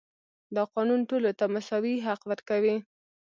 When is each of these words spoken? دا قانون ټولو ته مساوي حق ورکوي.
دا 0.55 0.63
قانون 0.73 1.01
ټولو 1.09 1.29
ته 1.39 1.45
مساوي 1.53 1.95
حق 2.05 2.21
ورکوي. 2.31 2.75